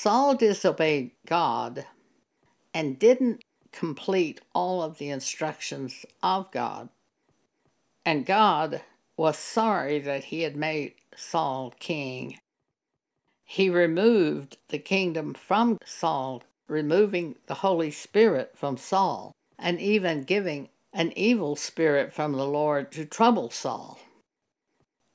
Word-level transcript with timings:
Saul 0.00 0.36
disobeyed 0.36 1.10
God 1.26 1.84
and 2.72 3.00
didn't 3.00 3.42
complete 3.72 4.40
all 4.54 4.80
of 4.80 4.98
the 4.98 5.10
instructions 5.10 6.06
of 6.22 6.52
God. 6.52 6.88
And 8.06 8.24
God 8.24 8.82
was 9.16 9.36
sorry 9.36 9.98
that 9.98 10.26
he 10.26 10.42
had 10.42 10.54
made 10.54 10.94
Saul 11.16 11.74
king. 11.80 12.38
He 13.44 13.68
removed 13.68 14.58
the 14.68 14.78
kingdom 14.78 15.34
from 15.34 15.78
Saul, 15.84 16.44
removing 16.68 17.34
the 17.48 17.54
Holy 17.54 17.90
Spirit 17.90 18.52
from 18.54 18.76
Saul, 18.76 19.32
and 19.58 19.80
even 19.80 20.22
giving 20.22 20.68
an 20.92 21.12
evil 21.16 21.56
spirit 21.56 22.12
from 22.12 22.34
the 22.34 22.46
Lord 22.46 22.92
to 22.92 23.04
trouble 23.04 23.50
Saul. 23.50 23.98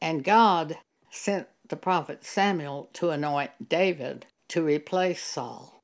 And 0.01 0.25
God 0.25 0.75
sent 1.09 1.47
the 1.69 1.77
prophet 1.77 2.25
Samuel 2.25 2.89
to 2.95 3.11
anoint 3.11 3.69
David 3.69 4.25
to 4.53 4.61
replace 4.61 5.23
Saul. 5.23 5.83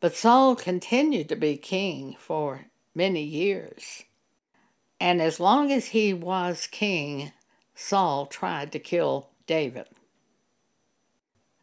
But 0.00 0.16
Saul 0.16 0.56
continued 0.56 1.28
to 1.28 1.36
be 1.36 1.56
king 1.56 2.16
for 2.18 2.66
many 2.92 3.22
years. 3.22 4.02
And 4.98 5.22
as 5.22 5.38
long 5.38 5.70
as 5.70 5.86
he 5.86 6.12
was 6.12 6.66
king, 6.66 7.30
Saul 7.76 8.26
tried 8.26 8.72
to 8.72 8.80
kill 8.80 9.30
David. 9.46 9.86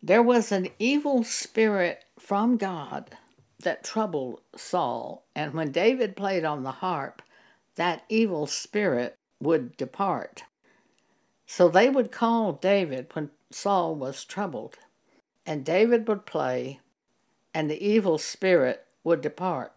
There 0.02 0.24
was 0.24 0.54
an 0.54 0.70
evil 0.80 1.26
spirit 1.26 2.06
from 2.18 2.56
God 2.56 3.18
that 3.60 3.84
troubled 3.84 4.40
Saul, 4.56 5.26
and 5.36 5.54
when 5.54 5.74
David 5.74 6.16
played 6.16 6.46
on 6.46 6.64
the 6.64 6.72
harp, 6.72 7.22
that 7.76 8.04
evil 8.08 8.48
spirit 8.48 9.18
would 9.42 9.76
depart. 9.76 10.44
So 11.46 11.68
they 11.68 11.90
would 11.90 12.10
call 12.10 12.54
David 12.54 13.08
when 13.12 13.32
Saul 13.52 13.96
was 13.96 14.24
troubled, 14.24 14.78
and 15.46 15.64
David 15.64 16.08
would 16.08 16.26
play, 16.26 16.80
and 17.54 17.70
the 17.70 17.86
evil 17.86 18.18
spirit 18.18 18.86
would 19.04 19.22
depart. 19.22 19.74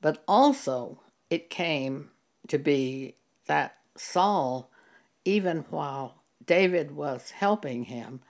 But 0.00 0.22
also 0.28 1.00
it 1.30 1.50
came 1.50 2.10
to 2.46 2.58
be 2.58 3.16
that 3.46 3.76
Saul, 3.96 4.70
even 5.24 5.64
while 5.70 6.22
David 6.44 6.92
was 6.92 7.32
helping 7.32 7.84
him, 7.84 8.20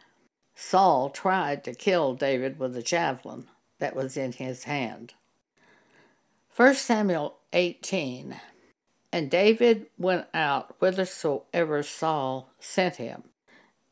Saul 0.55 1.11
tried 1.11 1.63
to 1.65 1.75
kill 1.75 2.15
David 2.15 2.59
with 2.59 2.77
a 2.77 2.83
javelin 2.83 3.47
that 3.79 3.95
was 3.95 4.17
in 4.17 4.33
his 4.33 4.65
hand. 4.65 5.15
1 6.57 6.75
Samuel 6.75 7.37
18 7.53 8.41
And 9.13 9.31
David 9.31 9.87
went 9.97 10.27
out 10.35 10.75
whithersoever 10.81 11.85
Saul 11.85 12.51
sent 12.59 12.97
him, 12.97 13.25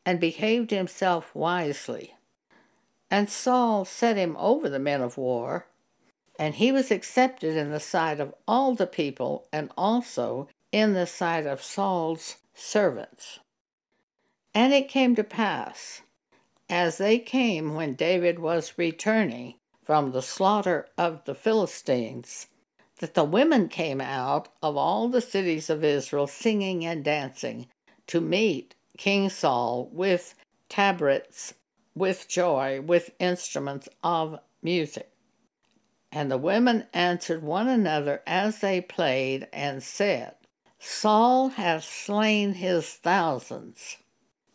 and 0.05 0.19
behaved 0.19 0.71
himself 0.71 1.33
wisely. 1.33 2.16
And 3.09 3.29
Saul 3.29 3.85
set 3.85 4.17
him 4.17 4.35
over 4.37 4.69
the 4.69 4.79
men 4.79 5.01
of 5.01 5.17
war, 5.17 5.67
and 6.37 6.55
he 6.55 6.71
was 6.71 6.91
accepted 6.91 7.55
in 7.55 7.71
the 7.71 7.79
sight 7.79 8.19
of 8.19 8.35
all 8.47 8.75
the 8.75 8.87
people, 8.87 9.47
and 9.51 9.71
also 9.77 10.49
in 10.71 10.93
the 10.93 11.07
sight 11.07 11.45
of 11.45 11.63
Saul's 11.63 12.35
servants. 12.53 13.39
And 14.53 14.73
it 14.73 14.89
came 14.89 15.15
to 15.15 15.23
pass, 15.23 16.01
as 16.69 16.97
they 16.97 17.19
came 17.19 17.75
when 17.75 17.93
David 17.93 18.39
was 18.39 18.77
returning 18.77 19.55
from 19.83 20.11
the 20.11 20.21
slaughter 20.21 20.87
of 20.97 21.23
the 21.25 21.35
Philistines, 21.35 22.47
that 22.99 23.13
the 23.13 23.23
women 23.23 23.69
came 23.69 24.01
out 24.01 24.49
of 24.61 24.75
all 24.75 25.07
the 25.07 25.21
cities 25.21 25.69
of 25.69 25.83
Israel 25.83 26.27
singing 26.27 26.85
and 26.85 27.05
dancing 27.05 27.67
to 28.07 28.19
meet 28.19 28.75
King 28.97 29.29
Saul 29.29 29.89
with 29.93 30.35
tabrets, 30.69 31.53
with 31.97 32.27
joy, 32.27 32.81
with 32.81 33.11
instruments 33.19 33.89
of 34.03 34.39
music. 34.61 35.11
And 36.11 36.31
the 36.31 36.37
women 36.37 36.87
answered 36.93 37.43
one 37.43 37.67
another 37.67 38.21
as 38.25 38.59
they 38.59 38.81
played 38.81 39.47
and 39.51 39.83
said, 39.83 40.35
Saul 40.79 41.49
hath 41.49 41.83
slain 41.83 42.53
his 42.53 42.87
thousands, 42.87 43.97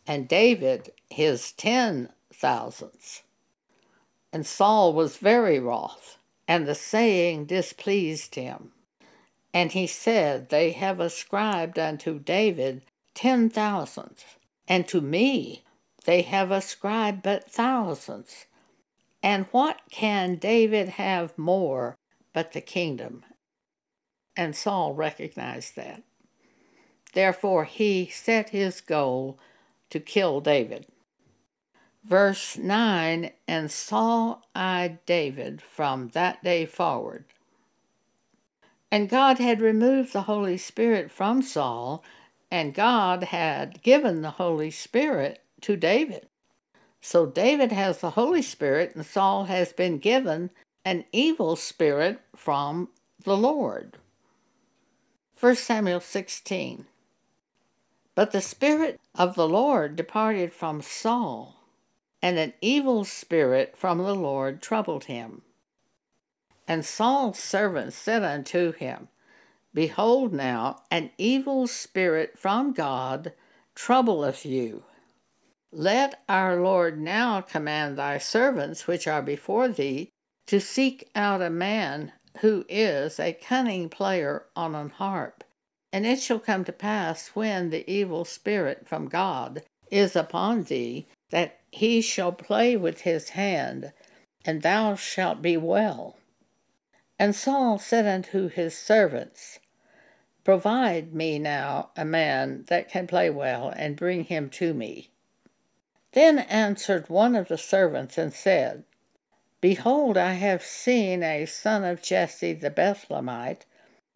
and 0.06 0.28
David 0.28 0.93
his 1.11 1.53
ten 1.53 2.11
thousands. 2.33 3.22
And 4.33 4.47
Saul 4.47 4.93
was 4.93 5.17
very 5.17 5.59
wroth, 5.59 6.17
and 6.49 6.67
the 6.67 6.75
saying 6.75 7.47
displeased 7.47 8.34
him. 8.34 8.72
And 9.53 9.72
he 9.72 9.87
said, 9.87 10.49
They 10.49 10.71
have 10.71 11.00
ascribed 11.00 11.78
unto 11.78 12.19
David 12.19 12.83
ten 13.15 13.50
thousands, 13.50 14.25
and 14.67 14.88
to 14.88 15.00
me 15.00 15.65
they 16.05 16.23
have 16.23 16.51
ascribed 16.51 17.23
but 17.23 17.51
thousands. 17.51 18.47
And 19.23 19.47
what 19.53 19.81
can 19.91 20.37
David 20.37 20.91
have 20.91 21.39
more 21.39 21.97
but 22.33 22.53
the 22.53 22.61
kingdom? 22.61 23.25
And 24.37 24.57
Saul 24.57 24.95
recognized 24.95 25.77
that. 25.77 26.03
Therefore, 27.12 27.65
he 27.65 28.09
set 28.09 28.51
his 28.51 28.81
goal 28.81 29.39
to 29.91 30.01
kill 30.01 30.41
David. 30.41 30.87
Verse 32.03 32.57
9 32.57 33.31
And 33.47 33.71
Saul 33.71 34.43
eyed 34.55 35.05
David 35.07 35.62
from 35.62 36.09
that 36.09 36.43
day 36.43 36.67
forward. 36.67 37.27
And 38.91 39.09
God 39.09 39.39
had 39.39 39.61
removed 39.61 40.12
the 40.12 40.23
Holy 40.23 40.59
Spirit 40.59 41.11
from 41.11 41.43
Saul, 41.43 42.03
and 42.51 42.75
God 42.75 43.25
had 43.25 43.83
given 43.83 44.21
the 44.21 44.33
Holy 44.33 44.71
Spirit 44.71 45.42
to 45.62 45.77
David. 45.77 46.28
So 47.00 47.27
David 47.27 47.73
has 47.73 47.99
the 47.99 48.11
Holy 48.11 48.43
Spirit, 48.43 48.95
and 48.95 49.05
Saul 49.05 49.45
has 49.45 49.73
been 49.73 49.99
given 49.99 50.50
an 50.84 51.05
evil 51.12 51.56
spirit 51.56 52.21
from 52.37 52.89
the 53.25 53.37
Lord. 53.37 53.99
1 55.39 55.56
Samuel 55.56 56.00
16. 56.00 56.87
But 58.15 58.31
the 58.31 58.41
Spirit 58.41 59.00
of 59.15 59.34
the 59.34 59.49
Lord 59.49 59.97
departed 59.97 60.53
from 60.53 60.83
Saul, 60.83 61.56
and 62.21 62.39
an 62.39 62.53
evil 62.61 63.05
spirit 63.05 63.77
from 63.77 63.99
the 63.99 64.15
Lord 64.15 64.62
troubled 64.62 65.05
him. 65.05 65.43
And 66.69 66.84
Saul's 66.84 67.39
servants 67.39 67.97
said 67.97 68.23
unto 68.23 68.73
him, 68.73 69.09
Behold, 69.75 70.33
now 70.33 70.83
an 70.91 71.11
evil 71.19 71.67
spirit 71.67 72.39
from 72.39 72.73
God 72.73 73.33
troubleth 73.75 74.44
you. 74.44 74.84
Let 75.75 76.22
our 76.28 76.60
Lord 76.60 77.00
now 77.00 77.41
command 77.41 77.97
thy 77.97 78.19
servants 78.19 78.87
which 78.87 79.09
are 79.09 79.22
before 79.22 79.69
thee 79.69 80.10
to 80.47 80.60
seek 80.60 81.09
out 81.15 81.41
a 81.41 81.49
man 81.49 82.12
who 82.41 82.66
is 82.69 83.19
a 83.19 83.33
cunning 83.33 83.88
player 83.88 84.44
on 84.55 84.75
an 84.75 84.91
harp. 84.91 85.44
And 85.91 86.06
it 86.06 86.21
shall 86.21 86.38
come 86.38 86.65
to 86.65 86.72
pass 86.72 87.28
when 87.28 87.71
the 87.71 87.91
evil 87.91 88.27
spirit 88.27 88.87
from 88.87 89.09
God 89.09 89.62
is 89.91 90.15
upon 90.15 90.65
thee, 90.65 91.06
that 91.31 91.61
he 91.71 92.03
shall 92.03 92.32
play 92.32 92.77
with 92.77 93.03
his 93.03 93.31
hand, 93.31 93.93
and 94.44 94.61
thou 94.61 94.94
shalt 94.94 95.41
be 95.41 95.56
well. 95.56 96.16
And 97.19 97.34
Saul 97.34 97.78
said 97.78 98.06
unto 98.06 98.49
his 98.49 98.77
servants, 98.77 99.59
Provide 100.44 101.15
me 101.15 101.38
now 101.38 101.91
a 101.97 102.05
man 102.05 102.65
that 102.69 102.91
can 102.91 103.06
play 103.06 103.31
well, 103.31 103.72
and 103.75 103.97
bring 103.97 104.25
him 104.25 104.50
to 104.50 104.75
me. 104.75 105.12
Then 106.12 106.41
answered 106.41 107.09
one 107.09 107.34
of 107.34 107.49
the 107.49 107.59
servants 107.59 108.19
and 108.19 108.33
said, 108.33 108.84
Behold, 109.61 110.17
I 110.19 110.34
have 110.34 110.62
seen 110.62 111.23
a 111.23 111.47
son 111.47 111.84
of 111.84 112.03
Jesse 112.03 112.53
the 112.53 112.71
Bethlehemite, 112.71 113.65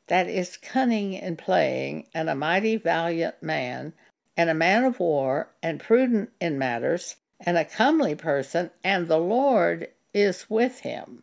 that 0.08 0.28
is 0.28 0.56
cunning 0.56 1.14
in 1.14 1.36
playing, 1.36 2.06
and 2.14 2.28
a 2.28 2.34
mighty 2.34 2.76
valiant 2.76 3.42
man, 3.42 3.92
and 4.36 4.50
a 4.50 4.54
man 4.54 4.84
of 4.84 5.00
war, 5.00 5.48
and 5.62 5.80
prudent 5.80 6.30
in 6.40 6.58
matters, 6.58 7.16
and 7.40 7.56
a 7.56 7.64
comely 7.64 8.14
person, 8.14 8.70
and 8.84 9.08
the 9.08 9.18
Lord 9.18 9.88
is 10.12 10.50
with 10.50 10.80
him. 10.80 11.22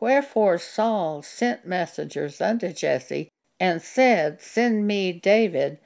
Wherefore 0.00 0.58
Saul 0.58 1.22
sent 1.22 1.66
messengers 1.66 2.40
unto 2.40 2.72
Jesse, 2.72 3.28
and 3.58 3.82
said, 3.82 4.40
Send 4.40 4.86
me 4.86 5.12
David, 5.12 5.78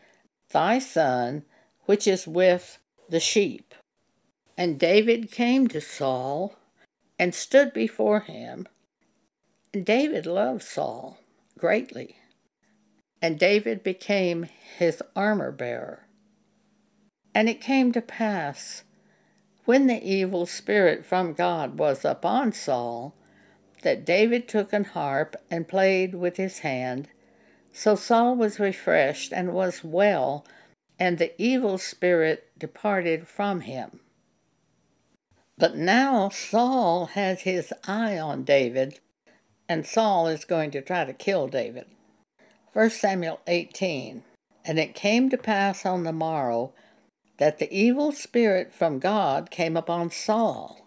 thy 0.51 0.79
son, 0.79 1.45
which 1.87 2.07
is 2.07 2.27
with 2.27 2.79
the 3.13 3.21
sheep. 3.21 3.75
And 4.57 4.81
David 4.81 5.31
came 5.31 5.69
to 5.69 5.83
Saul 5.83 6.57
and 7.19 7.35
stood 7.35 7.75
before 7.75 8.21
him. 8.21 8.67
And 9.75 9.85
David 9.85 10.25
loved 10.25 10.63
Saul 10.63 11.19
greatly. 11.59 12.17
And 13.21 13.39
David 13.39 13.83
became 13.83 14.49
his 14.79 15.03
armor 15.15 15.53
bearer. 15.53 16.07
And 17.35 17.51
it 17.51 17.61
came 17.61 17.93
to 17.93 18.01
pass, 18.01 18.83
when 19.67 19.87
the 19.87 20.03
evil 20.03 20.47
spirit 20.47 21.05
from 21.05 21.35
God 21.35 21.79
was 21.79 22.07
upon 22.07 22.53
Saul, 22.53 23.15
that 23.83 24.07
David 24.07 24.49
took 24.49 24.73
an 24.73 24.85
harp 24.85 25.37
and 25.51 25.69
played 25.69 26.15
with 26.15 26.39
his 26.39 26.61
hand. 26.61 27.09
So 27.75 27.95
Saul 27.95 28.37
was 28.37 28.59
refreshed 28.59 29.33
and 29.35 29.53
was 29.53 29.85
well 29.85 30.47
and 31.03 31.19
the 31.19 31.33
evil 31.43 31.79
spirit 31.79 32.49
departed 32.63 33.27
from 33.27 33.63
him. 33.63 33.99
But 35.59 35.77
now 35.77 36.29
Saul 36.29 37.07
has 37.07 37.41
his 37.41 37.75
eye 37.89 38.17
on 38.17 38.45
David, 38.45 39.01
and 39.69 39.85
Saul 39.85 40.29
is 40.29 40.45
going 40.45 40.71
to 40.71 40.81
try 40.81 41.05
to 41.05 41.13
kill 41.13 41.49
David. 41.49 41.87
1 42.73 42.91
Samuel 42.91 43.41
18 43.49 44.23
And 44.65 44.79
it 44.79 44.95
came 44.95 45.29
to 45.31 45.37
pass 45.37 45.85
on 45.85 46.05
the 46.05 46.13
morrow 46.13 46.73
that 47.39 47.59
the 47.59 47.73
evil 47.77 48.13
spirit 48.13 48.73
from 48.73 49.01
God 49.01 49.51
came 49.51 49.77
upon 49.77 50.13
Saul. 50.13 50.87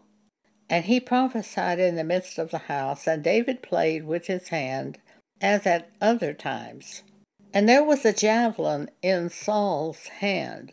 And 0.69 0.85
he 0.85 1.01
prophesied 1.01 1.77
in 1.77 1.95
the 1.95 2.05
midst 2.05 2.39
of 2.39 2.51
the 2.51 2.69
house, 2.69 3.05
and 3.05 3.21
David 3.21 3.61
played 3.61 4.05
with 4.05 4.27
his 4.27 4.47
hand, 4.47 4.97
as 5.41 5.67
at 5.67 5.89
other 5.99 6.33
times. 6.33 7.03
And 7.53 7.67
there 7.67 7.83
was 7.83 8.05
a 8.05 8.13
javelin 8.13 8.89
in 9.01 9.29
Saul's 9.29 10.07
hand. 10.07 10.71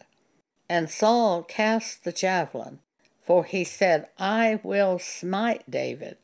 And 0.72 0.88
Saul 0.88 1.42
cast 1.42 2.02
the 2.02 2.12
javelin, 2.12 2.78
for 3.26 3.44
he 3.44 3.62
said, 3.62 4.08
I 4.18 4.58
will 4.62 4.98
smite 4.98 5.70
David, 5.70 6.16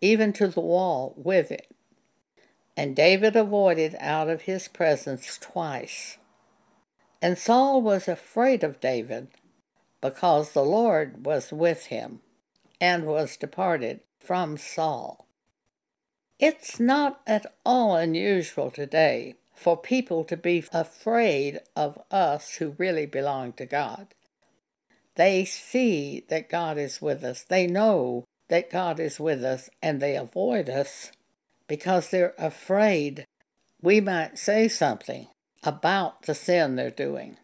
even 0.00 0.32
to 0.32 0.48
the 0.48 0.60
wall 0.60 1.14
with 1.16 1.52
it. 1.52 1.68
And 2.76 2.96
David 2.96 3.36
avoided 3.36 3.94
out 4.00 4.28
of 4.28 4.42
his 4.42 4.66
presence 4.66 5.38
twice. 5.38 6.18
And 7.22 7.38
Saul 7.38 7.82
was 7.82 8.08
afraid 8.08 8.64
of 8.64 8.80
David, 8.80 9.28
because 10.00 10.50
the 10.50 10.64
Lord 10.64 11.24
was 11.24 11.52
with 11.52 11.86
him, 11.86 12.20
and 12.80 13.06
was 13.06 13.36
departed 13.36 14.00
from 14.18 14.56
Saul. 14.56 15.24
It's 16.40 16.80
not 16.80 17.20
at 17.28 17.46
all 17.64 17.94
unusual 17.94 18.72
today 18.72 19.36
for 19.54 19.76
people 19.76 20.24
to 20.24 20.36
be 20.36 20.64
afraid 20.72 21.60
of 21.76 21.98
us 22.10 22.56
who 22.56 22.74
really 22.78 23.06
belong 23.06 23.52
to 23.54 23.66
God. 23.66 24.08
They 25.16 25.44
see 25.44 26.24
that 26.28 26.50
God 26.50 26.76
is 26.76 27.00
with 27.00 27.22
us, 27.22 27.44
they 27.44 27.66
know 27.66 28.24
that 28.48 28.70
God 28.70 28.98
is 28.98 29.20
with 29.20 29.44
us, 29.44 29.70
and 29.82 30.00
they 30.00 30.16
avoid 30.16 30.68
us 30.68 31.12
because 31.68 32.10
they're 32.10 32.34
afraid 32.36 33.24
we 33.80 34.00
might 34.00 34.38
say 34.38 34.66
something 34.68 35.28
about 35.62 36.22
the 36.22 36.34
sin 36.34 36.76
they're 36.76 36.90
doing. 36.90 37.36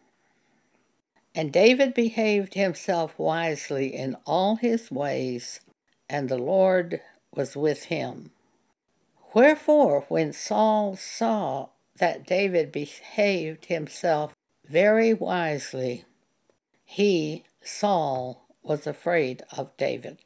And 1.33 1.53
David 1.53 1.93
behaved 1.93 2.55
himself 2.55 3.17
wisely 3.17 3.95
in 3.95 4.17
all 4.25 4.57
his 4.57 4.91
ways, 4.91 5.61
and 6.09 6.27
the 6.27 6.37
Lord 6.37 6.99
was 7.33 7.55
with 7.55 7.85
him. 7.85 8.31
Wherefore, 9.33 10.05
when 10.09 10.33
Saul 10.33 10.97
saw 10.97 11.69
that 12.01 12.25
David 12.25 12.71
behaved 12.71 13.67
himself 13.67 14.33
very 14.67 15.13
wisely, 15.13 16.03
he, 16.83 17.43
Saul, 17.61 18.47
was 18.63 18.87
afraid 18.87 19.43
of 19.55 19.77
David. 19.77 20.17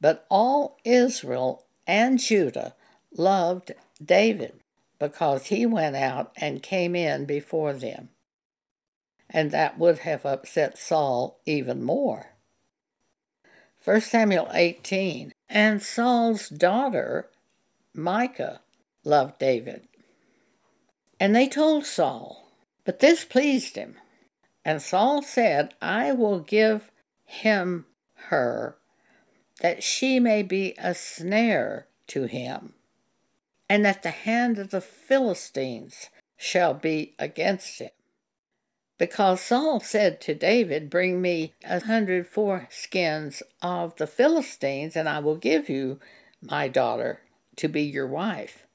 But 0.00 0.24
all 0.30 0.78
Israel 0.82 1.66
and 1.86 2.18
Judah 2.18 2.74
loved 3.14 3.72
David 4.02 4.60
because 4.98 5.48
he 5.48 5.66
went 5.66 5.94
out 5.94 6.32
and 6.38 6.62
came 6.62 6.96
in 6.96 7.26
before 7.26 7.74
them. 7.74 8.08
And 9.28 9.50
that 9.50 9.78
would 9.78 9.98
have 9.98 10.24
upset 10.24 10.78
Saul 10.78 11.38
even 11.44 11.82
more. 11.82 12.28
1 13.84 14.00
Samuel 14.00 14.48
18 14.54 15.34
And 15.50 15.82
Saul's 15.82 16.48
daughter, 16.48 17.28
Michal, 17.92 18.60
loved 19.06 19.38
David. 19.38 19.86
And 21.18 21.34
they 21.34 21.48
told 21.48 21.86
Saul, 21.86 22.50
but 22.84 22.98
this 22.98 23.24
pleased 23.24 23.76
him. 23.76 23.96
And 24.64 24.82
Saul 24.82 25.22
said, 25.22 25.74
I 25.80 26.12
will 26.12 26.40
give 26.40 26.90
him 27.24 27.86
her, 28.28 28.76
that 29.60 29.82
she 29.82 30.18
may 30.18 30.42
be 30.42 30.74
a 30.76 30.94
snare 30.94 31.86
to 32.08 32.24
him, 32.24 32.74
and 33.68 33.84
that 33.84 34.02
the 34.02 34.10
hand 34.10 34.58
of 34.58 34.70
the 34.70 34.80
Philistines 34.80 36.10
shall 36.36 36.74
be 36.74 37.14
against 37.18 37.78
him. 37.78 37.90
Because 38.98 39.40
Saul 39.40 39.80
said 39.80 40.20
to 40.22 40.34
David, 40.34 40.90
Bring 40.90 41.20
me 41.20 41.54
a 41.64 41.84
hundred 41.84 42.30
foreskins 42.30 43.42
of 43.62 43.94
the 43.96 44.06
Philistines, 44.06 44.96
and 44.96 45.08
I 45.08 45.18
will 45.20 45.36
give 45.36 45.68
you 45.68 46.00
my 46.40 46.66
daughter 46.68 47.20
to 47.56 47.68
be 47.68 47.82
your 47.82 48.06
wife. 48.06 48.65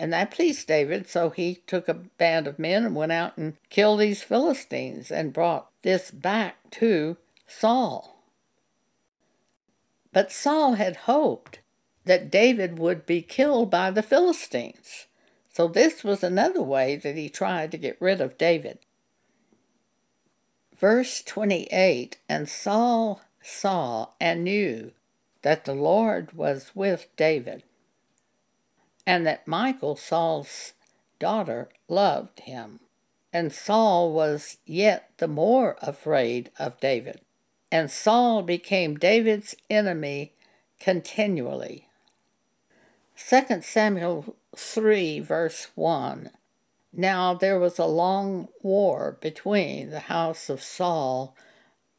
And 0.00 0.14
that 0.14 0.30
pleased 0.30 0.66
David, 0.66 1.06
so 1.06 1.28
he 1.28 1.56
took 1.66 1.86
a 1.86 1.92
band 1.92 2.46
of 2.46 2.58
men 2.58 2.86
and 2.86 2.94
went 2.94 3.12
out 3.12 3.36
and 3.36 3.58
killed 3.68 4.00
these 4.00 4.22
Philistines 4.22 5.10
and 5.10 5.30
brought 5.30 5.68
this 5.82 6.10
back 6.10 6.56
to 6.70 7.18
Saul. 7.46 8.24
But 10.10 10.32
Saul 10.32 10.72
had 10.72 10.96
hoped 11.04 11.58
that 12.06 12.30
David 12.30 12.78
would 12.78 13.04
be 13.04 13.20
killed 13.20 13.70
by 13.70 13.90
the 13.90 14.02
Philistines. 14.02 15.06
So 15.52 15.68
this 15.68 16.02
was 16.02 16.24
another 16.24 16.62
way 16.62 16.96
that 16.96 17.16
he 17.16 17.28
tried 17.28 17.70
to 17.72 17.76
get 17.76 18.00
rid 18.00 18.22
of 18.22 18.38
David. 18.38 18.78
Verse 20.74 21.22
28 21.22 22.16
And 22.26 22.48
Saul 22.48 23.20
saw 23.42 24.08
and 24.18 24.44
knew 24.44 24.92
that 25.42 25.66
the 25.66 25.74
Lord 25.74 26.32
was 26.32 26.70
with 26.74 27.14
David 27.16 27.64
and 29.10 29.26
that 29.26 29.44
Michal, 29.44 29.96
Saul's 29.96 30.74
daughter, 31.18 31.68
loved 31.88 32.38
him. 32.38 32.78
And 33.32 33.52
Saul 33.52 34.12
was 34.12 34.58
yet 34.64 35.10
the 35.18 35.26
more 35.26 35.76
afraid 35.82 36.52
of 36.60 36.78
David. 36.78 37.20
And 37.72 37.90
Saul 37.90 38.42
became 38.42 38.96
David's 38.96 39.56
enemy 39.68 40.34
continually. 40.78 41.88
2 43.16 43.62
Samuel 43.62 44.36
3, 44.54 45.18
verse 45.18 45.66
1. 45.74 46.30
Now 46.92 47.34
there 47.34 47.58
was 47.58 47.80
a 47.80 47.86
long 47.86 48.46
war 48.62 49.18
between 49.20 49.90
the 49.90 50.06
house 50.06 50.48
of 50.48 50.62
Saul 50.62 51.34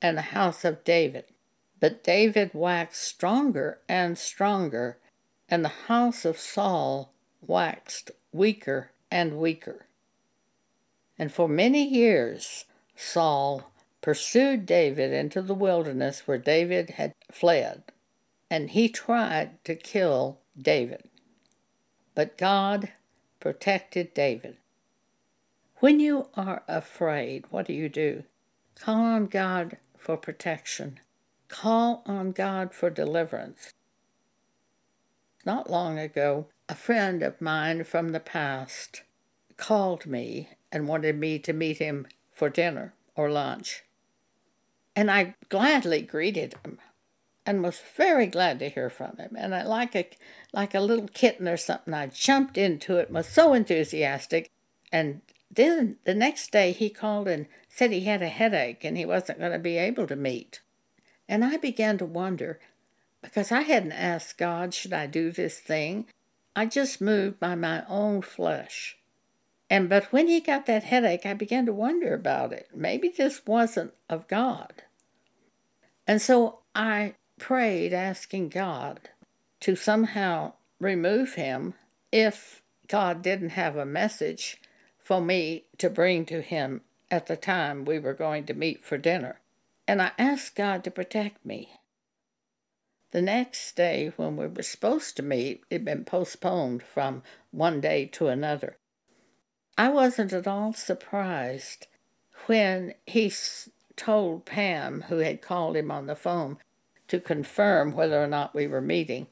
and 0.01 0.17
the 0.17 0.31
house 0.31 0.63
of 0.63 0.85
David. 0.85 1.25
But 1.81 2.05
David 2.05 2.51
waxed 2.53 3.03
stronger 3.03 3.79
and 3.89 4.17
stronger 4.17 4.97
and 5.51 5.65
the 5.65 5.85
house 5.87 6.23
of 6.23 6.39
Saul 6.39 7.13
waxed 7.41 8.09
weaker 8.31 8.91
and 9.11 9.37
weaker. 9.37 9.85
And 11.19 11.31
for 11.31 11.49
many 11.49 11.85
years 11.87 12.63
Saul 12.95 13.71
pursued 14.01 14.65
David 14.65 15.11
into 15.11 15.41
the 15.41 15.53
wilderness 15.53 16.21
where 16.25 16.37
David 16.37 16.91
had 16.91 17.13
fled, 17.31 17.83
and 18.49 18.69
he 18.69 18.87
tried 18.87 19.63
to 19.65 19.75
kill 19.75 20.39
David. 20.57 21.09
But 22.15 22.37
God 22.37 22.93
protected 23.39 24.13
David. 24.13 24.57
When 25.77 25.99
you 25.99 26.29
are 26.35 26.63
afraid, 26.67 27.45
what 27.49 27.67
do 27.67 27.73
you 27.73 27.89
do? 27.89 28.23
Call 28.75 29.03
on 29.03 29.25
God 29.27 29.77
for 29.97 30.15
protection. 30.15 30.99
Call 31.47 32.03
on 32.05 32.31
God 32.31 32.73
for 32.73 32.89
deliverance. 32.89 33.73
Not 35.45 35.69
long 35.69 35.97
ago, 35.97 36.47
a 36.69 36.75
friend 36.75 37.23
of 37.23 37.41
mine 37.41 37.83
from 37.83 38.09
the 38.09 38.19
past 38.19 39.01
called 39.57 40.05
me 40.05 40.49
and 40.71 40.87
wanted 40.87 41.17
me 41.17 41.39
to 41.39 41.53
meet 41.53 41.79
him 41.79 42.07
for 42.31 42.49
dinner 42.49 42.93
or 43.15 43.29
lunch. 43.29 43.83
And 44.95 45.09
I 45.09 45.35
gladly 45.49 46.01
greeted 46.01 46.55
him 46.63 46.79
and 47.45 47.63
was 47.63 47.81
very 47.95 48.27
glad 48.27 48.59
to 48.59 48.69
hear 48.69 48.89
from 48.89 49.17
him. 49.17 49.35
And 49.37 49.55
I 49.55 49.63
like 49.63 49.95
a 49.95 50.07
like 50.53 50.75
a 50.75 50.79
little 50.79 51.07
kitten 51.07 51.47
or 51.47 51.57
something, 51.57 51.93
I 51.93 52.07
jumped 52.07 52.57
into 52.57 52.97
it, 52.97 53.09
was 53.09 53.27
so 53.27 53.53
enthusiastic. 53.53 54.49
And 54.91 55.21
then 55.49 55.97
the 56.03 56.13
next 56.13 56.51
day 56.51 56.71
he 56.71 56.89
called 56.89 57.27
and 57.27 57.47
said 57.67 57.91
he 57.91 58.01
had 58.01 58.21
a 58.21 58.27
headache 58.29 58.83
and 58.83 58.97
he 58.97 59.05
wasn't 59.05 59.39
going 59.39 59.53
to 59.53 59.59
be 59.59 59.77
able 59.77 60.07
to 60.07 60.15
meet. 60.15 60.61
And 61.27 61.43
I 61.45 61.57
began 61.57 61.97
to 61.99 62.05
wonder 62.05 62.59
because 63.21 63.51
I 63.51 63.61
hadn't 63.61 63.91
asked 63.91 64.37
God, 64.37 64.73
should 64.73 64.93
I 64.93 65.07
do 65.07 65.31
this 65.31 65.59
thing? 65.59 66.05
I 66.55 66.65
just 66.65 67.01
moved 67.01 67.39
by 67.39 67.55
my 67.55 67.83
own 67.87 68.21
flesh. 68.21 68.97
And 69.69 69.87
but 69.87 70.11
when 70.11 70.27
he 70.27 70.41
got 70.41 70.65
that 70.65 70.83
headache, 70.83 71.25
I 71.25 71.33
began 71.33 71.65
to 71.65 71.73
wonder 71.73 72.13
about 72.13 72.51
it. 72.51 72.69
Maybe 72.75 73.07
this 73.07 73.45
wasn't 73.45 73.93
of 74.09 74.27
God. 74.27 74.83
And 76.05 76.21
so 76.21 76.59
I 76.75 77.15
prayed, 77.39 77.93
asking 77.93 78.49
God 78.49 79.09
to 79.61 79.75
somehow 79.75 80.53
remove 80.79 81.35
him 81.35 81.75
if 82.11 82.61
God 82.87 83.21
didn't 83.21 83.51
have 83.51 83.77
a 83.77 83.85
message 83.85 84.59
for 84.99 85.21
me 85.21 85.63
to 85.77 85.89
bring 85.89 86.25
to 86.25 86.41
him 86.41 86.81
at 87.09 87.27
the 87.27 87.37
time 87.37 87.85
we 87.85 87.99
were 87.99 88.13
going 88.13 88.45
to 88.45 88.53
meet 88.53 88.83
for 88.83 88.97
dinner. 88.97 89.39
And 89.87 90.01
I 90.01 90.11
asked 90.17 90.55
God 90.55 90.83
to 90.83 90.91
protect 90.91 91.45
me. 91.45 91.77
The 93.11 93.21
next 93.21 93.75
day, 93.75 94.13
when 94.15 94.37
we 94.37 94.47
were 94.47 94.63
supposed 94.63 95.17
to 95.17 95.23
meet, 95.23 95.63
it 95.69 95.75
had 95.75 95.85
been 95.85 96.05
postponed 96.05 96.81
from 96.81 97.23
one 97.51 97.81
day 97.81 98.05
to 98.13 98.27
another. 98.27 98.77
I 99.77 99.89
wasn't 99.89 100.33
at 100.33 100.47
all 100.47 100.73
surprised 100.73 101.87
when 102.45 102.93
he 103.05 103.31
told 103.95 104.45
Pam, 104.45 105.05
who 105.09 105.17
had 105.17 105.41
called 105.41 105.75
him 105.75 105.91
on 105.91 106.07
the 106.07 106.15
phone 106.15 106.57
to 107.07 107.19
confirm 107.19 107.93
whether 107.93 108.23
or 108.23 108.27
not 108.27 108.55
we 108.55 108.67
were 108.67 108.81
meeting, 108.81 109.27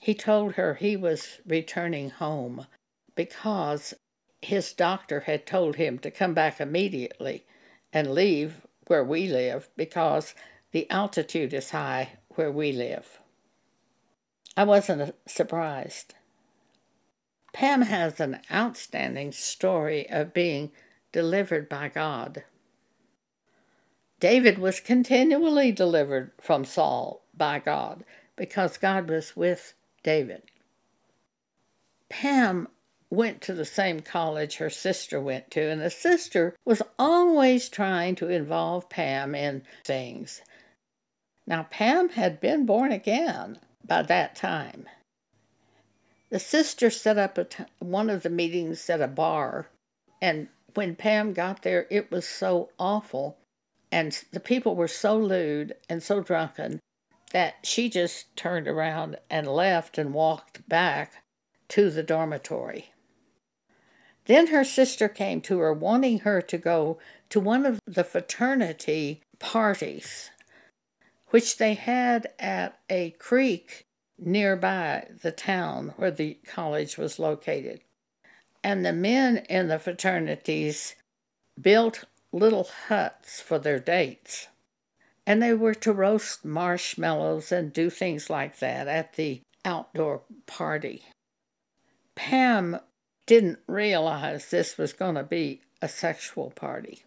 he 0.00 0.14
told 0.14 0.54
her 0.54 0.74
he 0.74 0.96
was 0.96 1.40
returning 1.46 2.10
home 2.10 2.66
because 3.14 3.94
his 4.42 4.72
doctor 4.72 5.20
had 5.20 5.46
told 5.46 5.76
him 5.76 5.98
to 6.00 6.10
come 6.10 6.34
back 6.34 6.60
immediately 6.60 7.46
and 7.92 8.12
leave 8.12 8.66
where 8.88 9.04
we 9.04 9.28
live 9.28 9.68
because 9.76 10.34
the 10.72 10.88
altitude 10.90 11.54
is 11.54 11.70
high 11.70 12.10
where 12.36 12.52
we 12.52 12.72
live. 12.72 13.18
I 14.56 14.64
wasn't 14.64 15.14
surprised. 15.26 16.14
Pam 17.52 17.82
has 17.82 18.20
an 18.20 18.40
outstanding 18.52 19.32
story 19.32 20.08
of 20.10 20.34
being 20.34 20.70
delivered 21.12 21.68
by 21.68 21.88
God. 21.88 22.44
David 24.20 24.58
was 24.58 24.80
continually 24.80 25.72
delivered 25.72 26.32
from 26.40 26.64
Saul 26.64 27.22
by 27.36 27.58
God 27.58 28.04
because 28.34 28.78
God 28.78 29.08
was 29.08 29.36
with 29.36 29.74
David. 30.02 30.42
Pam 32.08 32.68
went 33.10 33.40
to 33.42 33.52
the 33.52 33.64
same 33.64 34.00
college 34.00 34.56
her 34.56 34.70
sister 34.70 35.20
went 35.20 35.50
to, 35.50 35.60
and 35.70 35.80
the 35.80 35.90
sister 35.90 36.54
was 36.64 36.82
always 36.98 37.68
trying 37.68 38.14
to 38.16 38.28
involve 38.28 38.88
Pam 38.88 39.34
in 39.34 39.62
things. 39.84 40.42
Now, 41.46 41.66
Pam 41.70 42.10
had 42.10 42.40
been 42.40 42.66
born 42.66 42.92
again 42.92 43.58
by 43.86 44.02
that 44.02 44.34
time. 44.34 44.88
The 46.28 46.40
sister 46.40 46.90
set 46.90 47.18
up 47.18 47.38
one 47.78 48.10
of 48.10 48.22
the 48.22 48.30
meetings 48.30 48.90
at 48.90 49.00
a 49.00 49.06
bar, 49.06 49.68
and 50.20 50.48
when 50.74 50.96
Pam 50.96 51.32
got 51.32 51.62
there, 51.62 51.86
it 51.88 52.10
was 52.10 52.26
so 52.26 52.70
awful, 52.78 53.38
and 53.92 54.24
the 54.32 54.40
people 54.40 54.74
were 54.74 54.88
so 54.88 55.16
lewd 55.16 55.76
and 55.88 56.02
so 56.02 56.20
drunken 56.20 56.80
that 57.32 57.54
she 57.62 57.88
just 57.88 58.34
turned 58.36 58.66
around 58.66 59.16
and 59.30 59.46
left 59.46 59.98
and 59.98 60.12
walked 60.12 60.68
back 60.68 61.22
to 61.68 61.90
the 61.90 62.02
dormitory. 62.02 62.92
Then 64.26 64.48
her 64.48 64.64
sister 64.64 65.08
came 65.08 65.40
to 65.42 65.58
her, 65.60 65.72
wanting 65.72 66.20
her 66.20 66.42
to 66.42 66.58
go 66.58 66.98
to 67.30 67.38
one 67.38 67.64
of 67.64 67.80
the 67.86 68.04
fraternity 68.04 69.22
parties, 69.38 70.30
which 71.30 71.58
they 71.58 71.74
had 71.74 72.28
at 72.38 72.78
a 72.88 73.10
creek 73.12 73.86
nearby 74.18 75.06
the 75.22 75.32
town 75.32 75.92
where 75.96 76.10
the 76.10 76.38
college 76.46 76.96
was 76.96 77.18
located. 77.18 77.80
And 78.62 78.84
the 78.84 78.92
men 78.92 79.38
in 79.48 79.68
the 79.68 79.78
fraternities 79.78 80.96
built 81.60 82.04
little 82.32 82.68
huts 82.88 83.40
for 83.40 83.58
their 83.58 83.78
dates. 83.78 84.48
And 85.26 85.42
they 85.42 85.54
were 85.54 85.74
to 85.74 85.92
roast 85.92 86.44
marshmallows 86.44 87.50
and 87.50 87.72
do 87.72 87.90
things 87.90 88.30
like 88.30 88.58
that 88.58 88.86
at 88.88 89.14
the 89.14 89.42
outdoor 89.64 90.22
party. 90.46 91.02
Pam 92.14 92.78
didn't 93.26 93.58
realize 93.66 94.50
this 94.50 94.78
was 94.78 94.92
going 94.92 95.16
to 95.16 95.24
be 95.24 95.60
a 95.82 95.88
sexual 95.88 96.50
party. 96.50 97.04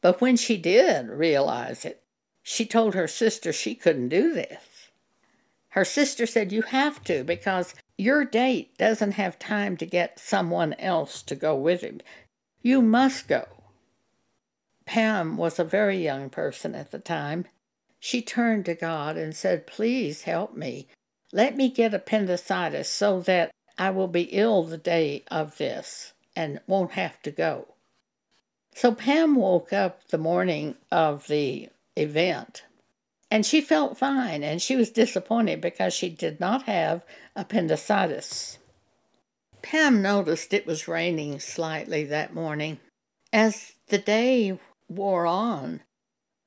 But 0.00 0.20
when 0.20 0.36
she 0.36 0.56
did 0.56 1.08
realize 1.08 1.84
it, 1.84 2.01
she 2.42 2.66
told 2.66 2.94
her 2.94 3.08
sister 3.08 3.52
she 3.52 3.74
couldn't 3.74 4.08
do 4.08 4.32
this. 4.34 4.90
Her 5.70 5.84
sister 5.84 6.26
said, 6.26 6.52
You 6.52 6.62
have 6.62 7.02
to, 7.04 7.24
because 7.24 7.74
your 7.96 8.24
date 8.24 8.76
doesn't 8.76 9.12
have 9.12 9.38
time 9.38 9.76
to 9.78 9.86
get 9.86 10.18
someone 10.18 10.74
else 10.74 11.22
to 11.22 11.34
go 11.34 11.56
with 11.56 11.80
him. 11.80 12.00
You 12.60 12.82
must 12.82 13.28
go. 13.28 13.46
Pam 14.84 15.36
was 15.36 15.58
a 15.58 15.64
very 15.64 15.96
young 16.02 16.28
person 16.28 16.74
at 16.74 16.90
the 16.90 16.98
time. 16.98 17.46
She 17.98 18.20
turned 18.20 18.66
to 18.66 18.74
God 18.74 19.16
and 19.16 19.34
said, 19.34 19.66
Please 19.66 20.22
help 20.22 20.56
me. 20.56 20.88
Let 21.32 21.56
me 21.56 21.70
get 21.70 21.94
appendicitis 21.94 22.88
so 22.88 23.20
that 23.20 23.52
I 23.78 23.90
will 23.90 24.08
be 24.08 24.22
ill 24.24 24.64
the 24.64 24.76
day 24.76 25.24
of 25.30 25.56
this 25.56 26.12
and 26.36 26.60
won't 26.66 26.92
have 26.92 27.22
to 27.22 27.30
go. 27.30 27.68
So 28.74 28.92
Pam 28.92 29.36
woke 29.36 29.72
up 29.72 30.08
the 30.08 30.18
morning 30.18 30.76
of 30.90 31.26
the 31.28 31.68
event 31.96 32.64
and 33.32 33.46
she 33.46 33.62
felt 33.62 33.96
fine 33.96 34.44
and 34.44 34.60
she 34.60 34.76
was 34.76 34.90
disappointed 34.90 35.58
because 35.58 35.94
she 35.94 36.10
did 36.10 36.38
not 36.38 36.64
have 36.64 37.02
appendicitis. 37.34 38.58
Pam 39.62 40.02
noticed 40.02 40.52
it 40.52 40.66
was 40.66 40.86
raining 40.86 41.40
slightly 41.40 42.04
that 42.04 42.34
morning. 42.34 42.78
As 43.32 43.72
the 43.88 43.96
day 43.96 44.58
wore 44.86 45.24
on, 45.24 45.80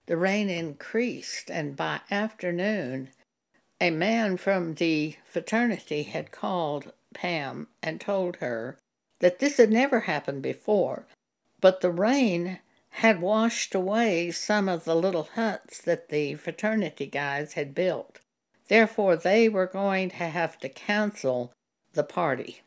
the 0.06 0.16
rain 0.16 0.48
increased, 0.48 1.50
and 1.50 1.76
by 1.76 2.02
afternoon, 2.12 3.10
a 3.82 3.90
man 3.90 4.38
from 4.38 4.76
the 4.76 5.16
fraternity 5.26 6.04
had 6.04 6.32
called 6.32 6.94
Pam 7.16 7.68
and 7.82 8.00
told 8.00 8.36
her 8.36 8.78
that 9.22 9.40
this 9.40 9.58
had 9.58 9.72
never 9.72 10.02
happened 10.02 10.44
before, 10.44 11.08
but 11.60 11.82
the 11.82 11.90
rain 11.90 12.60
had 12.96 13.20
washed 13.20 13.76
away 13.76 14.32
some 14.32 14.70
of 14.70 14.86
the 14.86 14.96
little 14.96 15.30
huts 15.36 15.82
that 15.82 16.08
the 16.08 16.34
fraternity 16.36 17.06
guys 17.06 17.54
had 17.54 17.76
built. 17.76 18.20
Therefore, 18.70 19.18
they 19.18 19.50
were 19.50 19.68
going 19.68 20.10
to 20.12 20.16
have 20.16 20.58
to 20.60 20.70
cancel 20.70 21.52
the 21.94 22.06
party. 22.06 22.62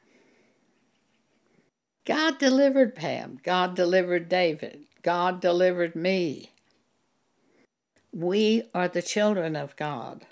God 2.04 2.38
delivered 2.38 2.94
Pam. 2.94 3.40
God 3.42 3.74
delivered 3.74 4.28
David. 4.28 4.84
God 5.02 5.40
delivered 5.40 5.96
me. 5.96 6.50
We 8.12 8.64
are 8.74 8.88
the 8.88 9.02
children 9.02 9.56
of 9.56 9.76
God. 9.76 10.26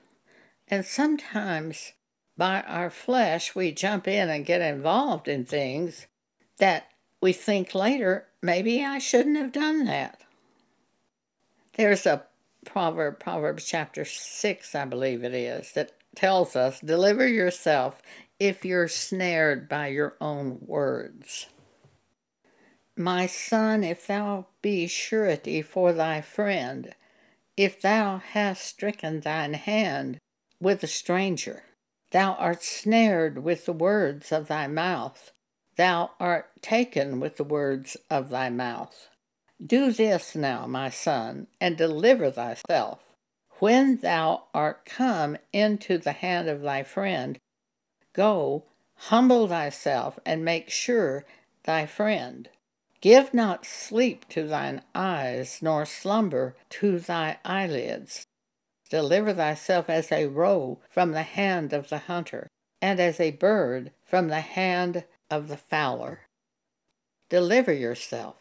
And 0.69 0.85
sometimes 0.85 1.93
by 2.37 2.61
our 2.63 2.91
flesh, 2.91 3.55
we 3.55 3.73
jump 3.73 4.07
in 4.07 4.29
and 4.29 4.45
get 4.45 4.61
involved 4.61 5.27
in 5.27 5.47
things 5.47 6.07
that 6.59 6.91
we 7.27 7.33
think 7.33 7.75
later, 7.75 8.25
maybe 8.41 8.85
I 8.85 8.99
shouldn't 8.99 9.37
have 9.37 9.51
done 9.51 9.85
that. 9.87 10.21
There's 11.75 12.07
a 12.07 12.23
proverb, 12.65 13.19
Proverbs 13.19 13.65
chapter 13.65 14.05
6, 14.05 14.77
I 14.77 14.85
believe 14.85 15.25
it 15.25 15.35
is, 15.35 15.73
that 15.73 15.91
tells 16.15 16.55
us 16.55 16.79
deliver 16.79 17.27
yourself 17.27 18.01
if 18.39 18.65
you're 18.65 18.87
snared 18.87 19.69
by 19.69 19.89
your 19.89 20.15
own 20.21 20.59
words. 20.61 21.47
My 22.97 23.27
son, 23.27 23.83
if 23.83 24.07
thou 24.07 24.47
be 24.63 24.87
surety 24.87 25.63
for 25.63 25.93
thy 25.93 26.21
friend, 26.21 26.95
if 27.57 27.81
thou 27.81 28.19
hast 28.19 28.65
stricken 28.65 29.19
thine 29.19 29.55
hand 29.55 30.21
with 30.61 30.81
a 30.85 30.87
stranger, 30.87 31.65
Thou 32.13 32.35
art 32.35 32.63
snared 32.63 33.43
with 33.43 33.67
the 33.67 33.73
words 33.73 34.31
of 34.31 34.49
thy 34.49 34.69
mouth. 34.69 35.33
Thou 35.77 36.13
art 36.19 36.63
taken 36.63 37.21
with 37.21 37.37
the 37.37 37.45
words 37.45 37.97
of 38.11 38.31
thy 38.31 38.49
mouth. 38.49 39.09
Do 39.65 39.93
this 39.93 40.35
now, 40.35 40.67
my 40.67 40.91
son, 40.91 41.47
and 41.61 41.77
deliver 41.77 42.31
thyself. 42.31 43.01
When 43.59 43.97
thou 43.97 44.45
art 44.55 44.85
come 44.85 45.37
into 45.53 45.99
the 45.99 46.13
hand 46.13 46.49
of 46.49 46.63
thy 46.63 46.83
friend, 46.83 47.39
go, 48.13 48.65
humble 48.97 49.49
thyself, 49.49 50.19
and 50.25 50.45
make 50.45 50.71
sure 50.71 51.25
thy 51.65 51.87
friend. 51.87 52.49
Give 53.01 53.33
not 53.33 53.67
sleep 53.67 54.29
to 54.31 54.47
thine 54.47 54.83
eyes, 54.95 55.61
nor 55.63 55.85
slumber 55.85 56.57
to 56.71 56.99
thy 56.99 57.39
eyelids. 57.45 58.27
Deliver 58.89 59.35
thyself 59.35 59.91
as 59.91 60.11
a 60.11 60.27
roe 60.27 60.79
from 60.89 61.13
the 61.13 61.23
hand 61.23 61.73
of 61.73 61.89
the 61.89 61.99
hunter, 61.99 62.49
and 62.81 62.99
as 63.01 63.21
a 63.21 63.33
bird 63.33 63.91
from 64.05 64.29
the 64.29 64.41
hand 64.41 65.05
of 65.31 65.49
the 65.49 65.57
fowler. 65.57 66.21
Deliver 67.29 67.73
yourself. 67.73 68.37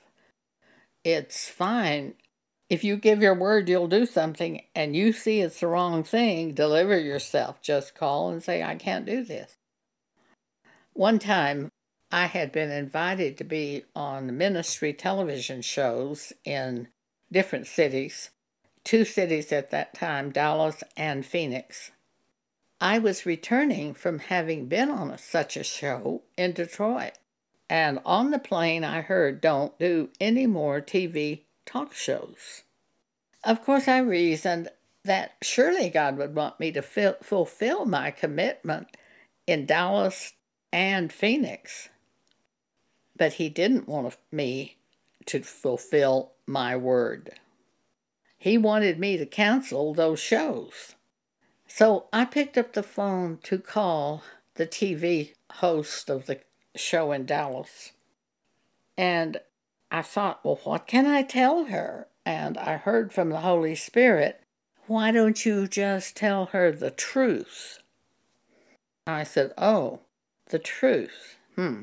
It's 1.04 1.50
fine 1.50 2.16
if 2.68 2.84
you 2.84 2.98
give 2.98 3.22
your 3.22 3.36
word 3.36 3.70
you'll 3.70 3.88
do 3.88 4.08
something 4.08 4.62
and 4.74 4.96
you 4.96 5.14
see 5.14 5.40
it's 5.40 5.60
the 5.60 5.68
wrong 5.68 6.04
thing, 6.04 6.54
deliver 6.54 7.00
yourself. 7.00 7.62
Just 7.62 7.94
call 7.94 8.30
and 8.30 8.44
say, 8.44 8.64
I 8.64 8.76
can't 8.76 9.06
do 9.06 9.24
this. 9.24 9.58
One 10.94 11.20
time, 11.20 11.70
I 12.12 12.26
had 12.26 12.52
been 12.52 12.72
invited 12.72 13.38
to 13.38 13.44
be 13.44 13.84
on 13.96 14.38
ministry 14.38 14.94
television 14.94 15.62
shows 15.62 16.34
in 16.44 16.88
different 17.32 17.68
cities 17.68 18.32
two 18.86 19.04
cities 19.04 19.52
at 19.52 19.72
that 19.72 19.94
time, 19.94 20.30
Dallas 20.30 20.84
and 20.96 21.26
Phoenix. 21.26 21.92
I 22.86 23.00
was 23.00 23.26
returning 23.26 23.96
from 23.96 24.20
having 24.20 24.68
been 24.68 24.92
on 24.92 25.10
a, 25.10 25.18
such 25.18 25.58
a 25.58 25.64
show 25.64 26.22
in 26.38 26.52
Detroit, 26.52 27.14
and 27.68 28.00
on 28.06 28.30
the 28.30 28.38
plane 28.38 28.84
I 28.84 29.02
heard, 29.02 29.42
Don't 29.42 29.76
do 29.80 30.10
any 30.22 30.46
more 30.46 30.82
TV 30.82 31.46
talk 31.66 31.96
shows. 31.96 32.62
Of 33.44 33.64
course, 33.64 33.88
I 33.88 33.98
reasoned 33.98 34.70
that 35.04 35.32
surely 35.42 35.90
God 35.90 36.18
would 36.20 36.36
want 36.36 36.60
me 36.60 36.72
to 36.74 36.84
fil- 36.84 37.18
fulfill 37.24 37.86
my 37.86 38.12
commitment 38.12 38.96
in 39.48 39.66
Dallas 39.66 40.34
and 40.72 41.12
Phoenix, 41.12 41.90
but 43.18 43.34
He 43.34 43.50
didn't 43.50 43.88
want 43.88 44.16
me 44.32 44.78
to 45.26 45.42
fulfill 45.42 46.34
my 46.46 46.78
word. 46.78 47.32
he 48.38 48.60
wanted 48.60 49.00
me 49.00 49.18
to 49.18 49.26
cancel 49.26 49.96
those 49.96 50.20
shows. 50.20 50.94
So 51.78 52.06
I 52.14 52.24
picked 52.24 52.58
up 52.58 52.72
the 52.72 52.82
phone 52.82 53.40
to 53.44 53.58
call 53.58 54.24
the 54.54 54.66
TV 54.66 55.34
host 55.56 56.10
of 56.10 56.26
the 56.26 56.40
show 56.74 57.12
in 57.12 57.26
Dallas. 57.26 57.92
And 58.98 59.42
I 59.92 60.02
thought, 60.02 60.40
well, 60.46 60.62
what 60.64 60.88
can 60.88 61.06
I 61.06 61.22
tell 61.22 61.66
her? 61.66 62.08
And 62.26 62.58
I 62.58 62.78
heard 62.78 63.12
from 63.12 63.28
the 63.28 63.42
Holy 63.42 63.76
Spirit, 63.76 64.42
why 64.88 65.12
don't 65.12 65.46
you 65.46 65.68
just 65.68 66.16
tell 66.16 66.46
her 66.54 66.72
the 66.72 66.92
truth? 66.92 67.80
I 69.06 69.26
said, 69.26 69.52
oh, 69.58 70.00
the 70.52 70.60
truth. 70.60 71.36
Hmm. 71.58 71.82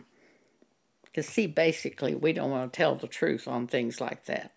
Because, 1.04 1.28
see, 1.28 1.46
basically, 1.46 2.14
we 2.14 2.32
don't 2.32 2.50
want 2.50 2.72
to 2.72 2.74
tell 2.74 2.94
the 2.94 3.08
truth 3.08 3.46
on 3.46 3.66
things 3.66 4.00
like 4.00 4.24
that. 4.24 4.54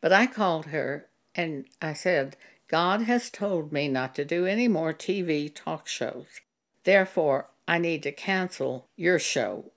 But 0.00 0.12
I 0.12 0.28
called 0.28 0.66
her 0.66 1.08
and 1.34 1.64
I 1.82 1.94
said, 1.94 2.36
God 2.74 3.02
has 3.02 3.30
told 3.30 3.70
me 3.70 3.86
not 3.86 4.16
to 4.16 4.24
do 4.24 4.46
any 4.46 4.66
more 4.66 4.92
TV 4.92 5.48
talk 5.54 5.86
shows. 5.86 6.40
Therefore, 6.82 7.50
I 7.68 7.78
need 7.78 8.02
to 8.02 8.10
cancel 8.10 8.88
your 8.96 9.20
show. 9.20 9.70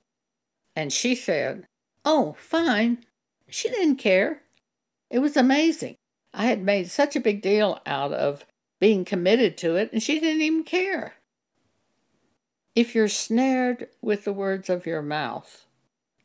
And 0.75 0.91
she 0.91 1.13
said, 1.13 1.67
Oh, 2.03 2.35
fine. 2.39 3.05
She 3.47 3.69
didn't 3.69 3.97
care. 3.97 4.41
It 5.11 5.19
was 5.19 5.37
amazing. 5.37 5.97
I 6.33 6.45
had 6.45 6.63
made 6.63 6.89
such 6.89 7.15
a 7.15 7.19
big 7.19 7.43
deal 7.43 7.79
out 7.85 8.13
of 8.13 8.47
being 8.79 9.05
committed 9.05 9.59
to 9.59 9.75
it, 9.75 9.93
and 9.93 10.01
she 10.01 10.19
didn't 10.19 10.41
even 10.41 10.63
care. 10.63 11.17
If 12.73 12.95
you're 12.95 13.09
snared 13.09 13.89
with 14.01 14.23
the 14.23 14.33
words 14.33 14.71
of 14.71 14.87
your 14.87 15.03
mouth, 15.03 15.67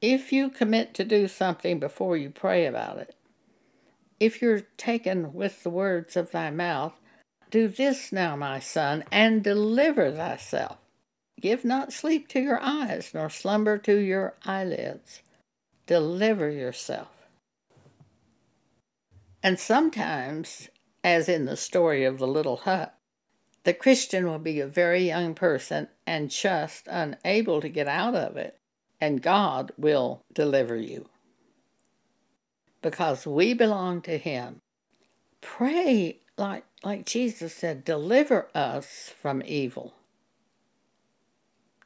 if 0.01 0.33
you 0.33 0.49
commit 0.49 0.95
to 0.95 1.05
do 1.05 1.29
something 1.29 1.79
before 1.79 2.17
you 2.17 2.31
pray 2.31 2.65
about 2.65 2.97
it, 2.97 3.15
if 4.23 4.41
you're 4.41 4.61
taken 4.77 5.35
with 5.35 5.65
the 5.65 5.71
words 5.71 6.17
of 6.17 6.31
thy 6.31 6.49
mouth, 6.49 6.93
do 7.51 7.67
this 7.67 8.13
now, 8.13 8.37
my 8.37 8.61
son, 8.61 9.03
and 9.11 9.43
deliver 9.43 10.13
thyself. 10.13 10.79
Give 11.41 11.65
not 11.65 11.93
sleep 11.93 12.29
to 12.29 12.41
your 12.41 12.61
eyes, 12.63 13.11
nor 13.13 13.29
slumber 13.29 13.79
to 13.79 13.97
your 13.97 14.35
eyelids. 14.45 15.23
Deliver 15.89 16.49
yourself. 16.49 17.09
And 19.43 19.59
sometimes, 19.59 20.69
as 21.03 21.29
in 21.29 21.47
the 21.47 21.57
story 21.57 22.05
of 22.05 22.21
the 22.21 22.29
little 22.29 22.59
hut, 22.59 22.95
the 23.65 23.75
Christian 23.75 24.29
will 24.29 24.39
be 24.39 24.61
a 24.61 24.69
very 24.69 25.05
young 25.05 25.35
person 25.35 25.89
and 26.07 26.31
just 26.31 26.87
unable 26.87 27.61
to 27.61 27.69
get 27.69 27.89
out 27.89 28.15
of 28.15 28.37
it, 28.37 28.57
and 29.01 29.21
God 29.21 29.73
will 29.77 30.23
deliver 30.33 30.77
you. 30.77 31.09
Because 32.83 33.27
we 33.27 33.55
belong 33.55 34.03
to 34.03 34.19
Him. 34.19 34.61
Pray, 35.41 36.19
like, 36.37 36.65
like 36.85 37.07
Jesus 37.07 37.55
said, 37.55 37.85
deliver 37.85 38.49
us 38.55 39.13
from 39.21 39.43
evil. 39.45 39.95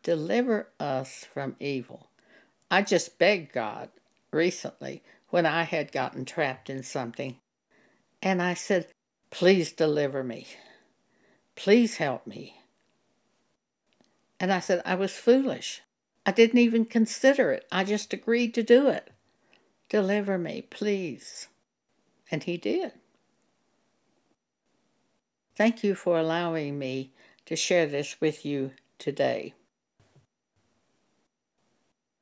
Deliver 0.02 0.68
us 0.80 1.26
from 1.32 1.56
evil. 1.60 2.08
I 2.70 2.82
just 2.82 3.18
begged 3.18 3.52
God 3.52 3.90
recently 4.30 5.02
when 5.30 5.46
I 5.46 5.64
had 5.64 5.92
gotten 5.92 6.24
trapped 6.24 6.70
in 6.70 6.82
something, 6.82 7.36
and 8.22 8.40
I 8.40 8.54
said, 8.54 8.88
Please 9.30 9.72
deliver 9.72 10.22
me. 10.22 10.46
Please 11.56 11.96
help 11.96 12.26
me. 12.26 12.60
And 14.38 14.52
I 14.52 14.60
said, 14.60 14.82
I 14.84 14.94
was 14.94 15.12
foolish. 15.12 15.82
I 16.24 16.32
didn't 16.32 16.58
even 16.58 16.84
consider 16.84 17.52
it. 17.52 17.66
I 17.72 17.84
just 17.84 18.12
agreed 18.12 18.54
to 18.54 18.62
do 18.62 18.88
it. 18.88 19.10
Deliver 19.88 20.38
me, 20.38 20.62
please. 20.62 21.48
And 22.30 22.42
he 22.42 22.56
did. 22.56 22.92
Thank 25.54 25.82
you 25.84 25.94
for 25.94 26.18
allowing 26.18 26.78
me 26.78 27.12
to 27.46 27.56
share 27.56 27.86
this 27.86 28.20
with 28.20 28.44
you 28.44 28.72
today. 28.98 29.54